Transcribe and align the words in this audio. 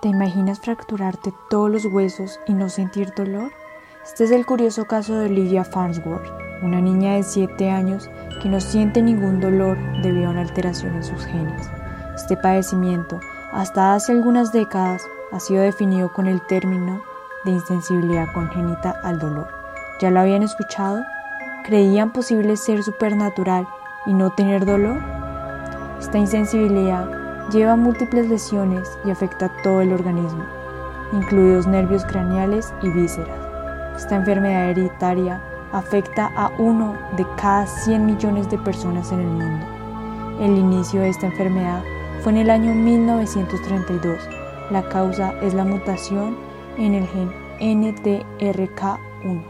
¿Te 0.00 0.08
imaginas 0.08 0.60
fracturarte 0.60 1.34
todos 1.50 1.68
los 1.68 1.84
huesos 1.86 2.38
y 2.46 2.52
no 2.52 2.68
sentir 2.68 3.12
dolor? 3.16 3.50
Este 4.04 4.22
es 4.22 4.30
el 4.30 4.46
curioso 4.46 4.84
caso 4.84 5.18
de 5.18 5.26
Olivia 5.26 5.64
Farnsworth, 5.64 6.30
una 6.62 6.80
niña 6.80 7.14
de 7.14 7.24
7 7.24 7.68
años 7.68 8.08
que 8.40 8.48
no 8.48 8.60
siente 8.60 9.02
ningún 9.02 9.40
dolor 9.40 9.76
debido 10.00 10.28
a 10.28 10.30
una 10.30 10.42
alteración 10.42 10.94
en 10.94 11.02
sus 11.02 11.24
genes. 11.26 11.68
Este 12.14 12.36
padecimiento, 12.36 13.18
hasta 13.50 13.94
hace 13.94 14.12
algunas 14.12 14.52
décadas, 14.52 15.02
ha 15.32 15.40
sido 15.40 15.62
definido 15.62 16.12
con 16.12 16.28
el 16.28 16.46
término 16.46 17.02
de 17.44 17.50
insensibilidad 17.50 18.32
congénita 18.32 19.00
al 19.02 19.18
dolor. 19.18 19.48
¿Ya 20.00 20.12
lo 20.12 20.20
habían 20.20 20.44
escuchado? 20.44 21.02
¿Creían 21.64 22.12
posible 22.12 22.56
ser 22.56 22.84
supernatural 22.84 23.66
y 24.06 24.14
no 24.14 24.30
tener 24.30 24.64
dolor? 24.64 25.00
Esta 25.98 26.18
insensibilidad 26.18 27.27
lleva 27.52 27.76
múltiples 27.76 28.28
lesiones 28.28 28.98
y 29.04 29.10
afecta 29.10 29.50
todo 29.62 29.80
el 29.80 29.92
organismo, 29.92 30.44
incluidos 31.12 31.66
nervios 31.66 32.04
craneales 32.04 32.72
y 32.82 32.90
vísceras. 32.90 33.38
Esta 33.96 34.16
enfermedad 34.16 34.70
hereditaria 34.70 35.42
afecta 35.72 36.30
a 36.36 36.50
uno 36.58 36.94
de 37.16 37.26
cada 37.36 37.66
100 37.66 38.06
millones 38.06 38.48
de 38.50 38.58
personas 38.58 39.10
en 39.12 39.20
el 39.20 39.26
mundo. 39.26 39.66
El 40.40 40.56
inicio 40.56 41.00
de 41.00 41.08
esta 41.08 41.26
enfermedad 41.26 41.82
fue 42.22 42.32
en 42.32 42.38
el 42.38 42.50
año 42.50 42.74
1932. 42.74 44.18
La 44.70 44.88
causa 44.88 45.34
es 45.40 45.54
la 45.54 45.64
mutación 45.64 46.36
en 46.76 46.94
el 46.94 47.06
gen 47.06 47.32
NTRK1. 47.60 49.42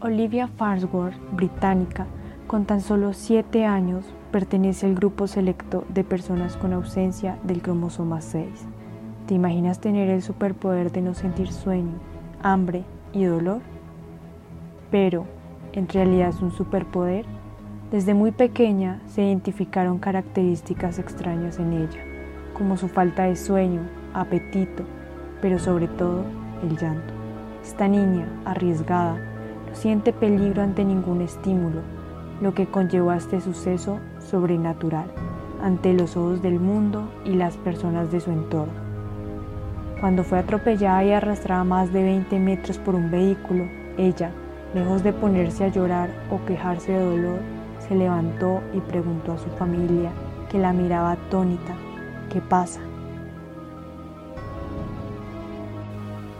Olivia 0.00 0.48
Farnsworth, 0.48 1.14
británica, 1.32 2.06
con 2.50 2.64
tan 2.64 2.80
solo 2.80 3.12
7 3.12 3.64
años, 3.64 4.04
pertenece 4.32 4.84
al 4.84 4.96
grupo 4.96 5.28
selecto 5.28 5.84
de 5.88 6.02
personas 6.02 6.56
con 6.56 6.72
ausencia 6.72 7.38
del 7.44 7.62
cromosoma 7.62 8.20
6. 8.20 8.48
¿Te 9.28 9.34
imaginas 9.34 9.80
tener 9.80 10.08
el 10.08 10.20
superpoder 10.20 10.90
de 10.90 11.00
no 11.00 11.14
sentir 11.14 11.52
sueño, 11.52 11.92
hambre 12.42 12.82
y 13.12 13.22
dolor? 13.22 13.60
Pero, 14.90 15.26
¿en 15.74 15.88
realidad 15.88 16.30
es 16.30 16.42
un 16.42 16.50
superpoder? 16.50 17.24
Desde 17.92 18.14
muy 18.14 18.32
pequeña 18.32 19.00
se 19.06 19.22
identificaron 19.22 20.00
características 20.00 20.98
extrañas 20.98 21.60
en 21.60 21.72
ella, 21.72 22.02
como 22.54 22.76
su 22.76 22.88
falta 22.88 23.26
de 23.26 23.36
sueño, 23.36 23.82
apetito, 24.12 24.82
pero 25.40 25.60
sobre 25.60 25.86
todo 25.86 26.24
el 26.64 26.76
llanto. 26.76 27.14
Esta 27.62 27.86
niña, 27.86 28.26
arriesgada, 28.44 29.18
siente 29.72 30.12
peligro 30.12 30.62
ante 30.62 30.84
ningún 30.84 31.20
estímulo, 31.20 31.99
lo 32.40 32.54
que 32.54 32.66
conllevó 32.66 33.10
a 33.10 33.16
este 33.16 33.40
suceso 33.40 33.98
sobrenatural 34.18 35.10
ante 35.62 35.92
los 35.92 36.16
ojos 36.16 36.42
del 36.42 36.58
mundo 36.58 37.10
y 37.24 37.34
las 37.34 37.56
personas 37.58 38.10
de 38.10 38.20
su 38.20 38.30
entorno. 38.30 38.72
Cuando 40.00 40.24
fue 40.24 40.38
atropellada 40.38 41.04
y 41.04 41.12
arrastrada 41.12 41.64
más 41.64 41.92
de 41.92 42.02
20 42.02 42.38
metros 42.38 42.78
por 42.78 42.94
un 42.94 43.10
vehículo, 43.10 43.64
ella, 43.98 44.30
lejos 44.74 45.02
de 45.02 45.12
ponerse 45.12 45.64
a 45.64 45.68
llorar 45.68 46.08
o 46.30 46.42
quejarse 46.46 46.92
de 46.92 47.04
dolor, 47.04 47.40
se 47.86 47.94
levantó 47.94 48.62
y 48.72 48.80
preguntó 48.80 49.32
a 49.32 49.38
su 49.38 49.50
familia, 49.50 50.10
que 50.50 50.58
la 50.58 50.72
miraba 50.72 51.12
atónita, 51.12 51.74
¿qué 52.32 52.40
pasa? 52.40 52.80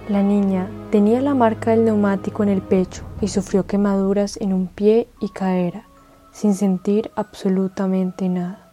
La 0.08 0.22
niña 0.22 0.68
tenía 0.90 1.20
la 1.20 1.34
marca 1.34 1.70
del 1.70 1.84
neumático 1.84 2.42
en 2.42 2.48
el 2.48 2.62
pecho 2.62 3.04
y 3.20 3.28
sufrió 3.28 3.66
quemaduras 3.66 4.38
en 4.40 4.52
un 4.52 4.66
pie 4.66 5.06
y 5.20 5.28
cadera, 5.28 5.84
sin 6.32 6.54
sentir 6.54 7.10
absolutamente 7.16 8.28
nada. 8.28 8.70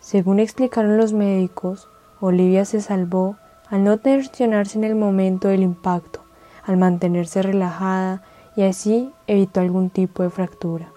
Según 0.00 0.40
explicaron 0.40 0.96
los 0.96 1.12
médicos, 1.12 1.88
Olivia 2.20 2.64
se 2.64 2.80
salvó 2.80 3.36
al 3.68 3.84
no 3.84 3.98
tensionarse 3.98 4.78
en 4.78 4.84
el 4.84 4.94
momento 4.94 5.48
del 5.48 5.62
impacto, 5.62 6.20
al 6.64 6.76
mantenerse 6.76 7.42
relajada 7.42 8.22
y 8.56 8.62
así 8.62 9.12
evitó 9.26 9.60
algún 9.60 9.90
tipo 9.90 10.22
de 10.22 10.30
fractura. 10.30 10.92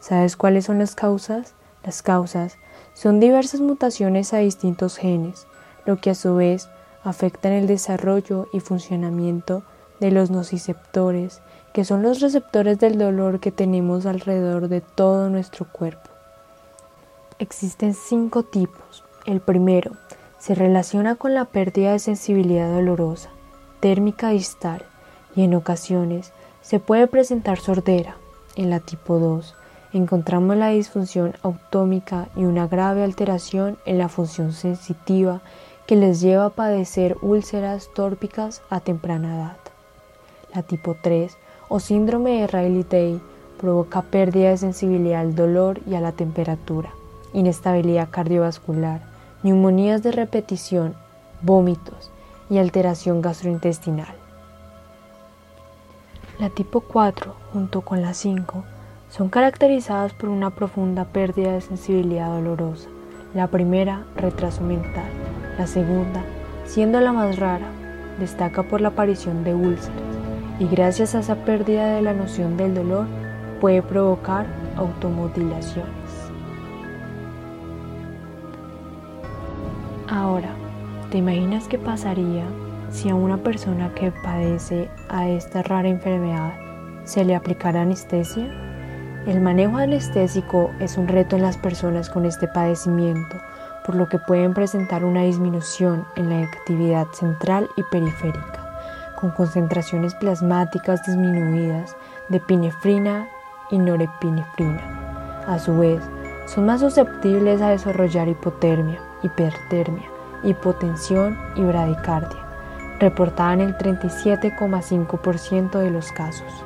¿Sabes 0.00 0.36
cuáles 0.36 0.66
son 0.66 0.78
las 0.78 0.94
causas? 0.94 1.54
Las 1.84 2.02
causas 2.02 2.58
son 2.94 3.20
diversas 3.20 3.60
mutaciones 3.60 4.32
a 4.34 4.38
distintos 4.38 4.96
genes, 4.96 5.46
lo 5.84 5.96
que 6.00 6.10
a 6.10 6.14
su 6.14 6.34
vez 6.34 6.68
afectan 7.04 7.52
el 7.52 7.66
desarrollo 7.66 8.48
y 8.52 8.60
funcionamiento 8.60 9.62
de 10.00 10.10
los 10.10 10.30
nociceptores, 10.30 11.40
que 11.76 11.84
son 11.84 12.02
los 12.02 12.20
receptores 12.20 12.78
del 12.78 12.96
dolor 12.96 13.38
que 13.38 13.52
tenemos 13.52 14.06
alrededor 14.06 14.68
de 14.68 14.80
todo 14.80 15.28
nuestro 15.28 15.66
cuerpo. 15.70 16.08
Existen 17.38 17.92
cinco 17.92 18.44
tipos. 18.44 19.04
El 19.26 19.42
primero 19.42 19.92
se 20.38 20.54
relaciona 20.54 21.16
con 21.16 21.34
la 21.34 21.44
pérdida 21.44 21.92
de 21.92 21.98
sensibilidad 21.98 22.72
dolorosa, 22.72 23.28
térmica 23.80 24.30
distal, 24.30 24.86
y 25.34 25.42
en 25.42 25.54
ocasiones 25.54 26.32
se 26.62 26.80
puede 26.80 27.08
presentar 27.08 27.58
sordera. 27.58 28.16
En 28.54 28.70
la 28.70 28.80
tipo 28.80 29.18
2 29.18 29.54
encontramos 29.92 30.56
la 30.56 30.70
disfunción 30.70 31.34
autómica 31.42 32.28
y 32.36 32.46
una 32.46 32.68
grave 32.68 33.04
alteración 33.04 33.76
en 33.84 33.98
la 33.98 34.08
función 34.08 34.54
sensitiva 34.54 35.42
que 35.86 35.96
les 35.96 36.22
lleva 36.22 36.46
a 36.46 36.50
padecer 36.54 37.18
úlceras 37.20 37.90
tórpicas 37.94 38.62
a 38.70 38.80
temprana 38.80 39.36
edad. 39.36 39.56
La 40.54 40.62
tipo 40.62 40.96
3 41.02 41.36
o 41.68 41.80
síndrome 41.80 42.40
de 42.40 42.46
Riley-Day 42.46 43.20
provoca 43.58 44.02
pérdida 44.02 44.50
de 44.50 44.58
sensibilidad 44.58 45.20
al 45.20 45.34
dolor 45.34 45.80
y 45.86 45.94
a 45.94 46.00
la 46.00 46.12
temperatura, 46.12 46.90
inestabilidad 47.32 48.08
cardiovascular, 48.10 49.00
neumonías 49.42 50.02
de 50.02 50.12
repetición, 50.12 50.94
vómitos 51.42 52.10
y 52.50 52.58
alteración 52.58 53.22
gastrointestinal. 53.22 54.14
La 56.38 56.50
tipo 56.50 56.80
4, 56.80 57.34
junto 57.52 57.80
con 57.80 58.02
la 58.02 58.12
5, 58.12 58.64
son 59.08 59.28
caracterizadas 59.28 60.12
por 60.12 60.28
una 60.28 60.50
profunda 60.50 61.04
pérdida 61.04 61.52
de 61.52 61.60
sensibilidad 61.60 62.28
dolorosa. 62.28 62.88
La 63.34 63.46
primera, 63.48 64.04
retraso 64.16 64.62
mental. 64.62 65.08
La 65.58 65.66
segunda, 65.66 66.22
siendo 66.66 67.00
la 67.00 67.12
más 67.12 67.38
rara, 67.38 67.68
destaca 68.20 68.62
por 68.64 68.80
la 68.80 68.88
aparición 68.88 69.44
de 69.44 69.54
úlceras 69.54 70.15
y 70.58 70.66
gracias 70.66 71.14
a 71.14 71.20
esa 71.20 71.36
pérdida 71.44 71.94
de 71.94 72.02
la 72.02 72.12
noción 72.12 72.56
del 72.56 72.74
dolor 72.74 73.06
puede 73.60 73.82
provocar 73.82 74.46
automutilaciones. 74.76 75.92
Ahora, 80.08 80.50
¿te 81.10 81.18
imaginas 81.18 81.68
qué 81.68 81.78
pasaría 81.78 82.44
si 82.90 83.08
a 83.08 83.14
una 83.14 83.38
persona 83.38 83.92
que 83.94 84.12
padece 84.22 84.88
a 85.08 85.28
esta 85.28 85.62
rara 85.62 85.88
enfermedad 85.88 86.54
se 87.04 87.24
le 87.24 87.34
aplicara 87.34 87.82
anestesia? 87.82 88.46
El 89.26 89.40
manejo 89.40 89.76
anestésico 89.76 90.70
es 90.78 90.96
un 90.96 91.08
reto 91.08 91.36
en 91.36 91.42
las 91.42 91.56
personas 91.56 92.08
con 92.08 92.24
este 92.24 92.46
padecimiento 92.46 93.36
por 93.86 93.94
lo 93.94 94.08
que 94.08 94.18
pueden 94.18 94.52
presentar 94.52 95.04
una 95.04 95.22
disminución 95.22 96.04
en 96.16 96.28
la 96.28 96.42
actividad 96.42 97.06
central 97.12 97.70
y 97.76 97.84
periférica, 97.84 98.65
con 99.20 99.30
concentraciones 99.30 100.14
plasmáticas 100.14 101.04
disminuidas 101.06 101.96
de 102.28 102.40
pinefrina 102.40 103.28
y 103.70 103.78
norepinefrina. 103.78 105.44
A 105.46 105.58
su 105.58 105.78
vez, 105.78 106.02
son 106.46 106.66
más 106.66 106.80
susceptibles 106.80 107.60
a 107.60 107.70
desarrollar 107.70 108.28
hipotermia, 108.28 109.00
hipertermia, 109.22 110.08
hipotensión 110.44 111.36
y 111.56 111.62
bradicardia, 111.62 112.38
reportada 113.00 113.54
en 113.54 113.60
el 113.60 113.76
37,5% 113.78 115.78
de 115.78 115.90
los 115.90 116.12
casos. 116.12 116.64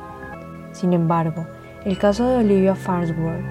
Sin 0.73 0.93
embargo, 0.93 1.47
el 1.85 1.99
caso 1.99 2.29
de 2.29 2.37
Olivia 2.37 2.75
Farnsworth 2.75 3.45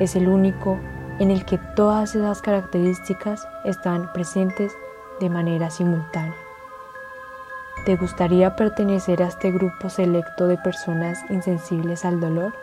es 0.00 0.16
el 0.16 0.28
único 0.28 0.78
en 1.18 1.30
el 1.30 1.44
que 1.44 1.58
todas 1.76 2.14
esas 2.14 2.42
características 2.42 3.46
están 3.64 4.12
presentes 4.12 4.72
de 5.20 5.30
manera 5.30 5.70
simultánea. 5.70 6.43
¿Te 7.84 7.96
gustaría 7.96 8.56
pertenecer 8.56 9.22
a 9.22 9.26
este 9.26 9.52
grupo 9.52 9.90
selecto 9.90 10.46
de 10.46 10.56
personas 10.56 11.22
insensibles 11.28 12.06
al 12.06 12.18
dolor? 12.18 12.54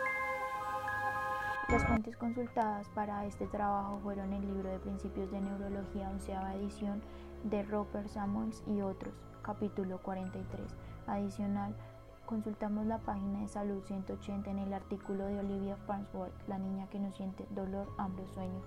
Las 1.68 1.84
fuentes 1.86 2.16
consultadas 2.16 2.88
para 2.88 3.24
este 3.24 3.46
trabajo 3.46 4.00
fueron 4.02 4.32
el 4.32 4.44
libro 4.44 4.68
de 4.68 4.80
Principios 4.80 5.30
de 5.30 5.40
Neurología, 5.40 6.10
onceava 6.10 6.56
edición 6.56 7.00
de 7.44 7.62
Robert 7.62 8.08
Samuels 8.08 8.64
y 8.66 8.80
otros, 8.80 9.14
capítulo 9.42 9.98
43. 9.98 10.66
Adicional, 11.06 11.72
Consultamos 12.26 12.86
la 12.86 12.98
página 12.98 13.42
de 13.42 13.48
Salud 13.48 13.80
180 13.84 14.50
en 14.50 14.58
el 14.58 14.72
artículo 14.72 15.26
de 15.26 15.38
Olivia 15.38 15.76
Farnsworth, 15.86 16.32
La 16.48 16.58
niña 16.58 16.88
que 16.88 16.98
no 16.98 17.12
siente 17.12 17.46
dolor, 17.50 17.86
hambre 17.96 18.24
o 18.24 18.34
sueño. 18.34 18.62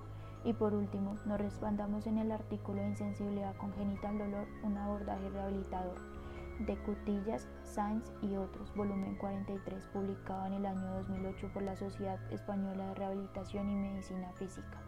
Y 0.46 0.54
por 0.54 0.74
último, 0.74 1.18
nos 1.26 1.38
respaldamos 1.40 2.08
en 2.08 2.18
el 2.18 2.32
artículo 2.32 2.80
de 2.80 2.90
Insensibilidad 2.90 3.58
congénita 3.58 4.08
al 4.08 4.20
dolor, 4.20 4.48
un 4.64 4.78
abordaje 4.78 5.30
rehabilitador 5.30 6.15
de 6.60 6.78
Cutillas, 6.84 7.48
Sainz 7.64 8.12
y 8.22 8.36
otros, 8.36 8.74
volumen 8.76 9.16
43, 9.16 9.88
publicado 9.88 10.46
en 10.48 10.54
el 10.54 10.66
año 10.66 10.96
2008 10.96 11.52
por 11.54 11.64
la 11.64 11.76
Sociedad 11.76 12.20
Española 12.32 12.88
de 12.88 12.96
Rehabilitación 12.96 13.70
y 13.70 13.76
Medicina 13.76 14.32
Física. 14.34 14.85